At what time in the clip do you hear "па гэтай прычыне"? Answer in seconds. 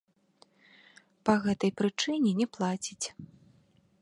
1.29-2.31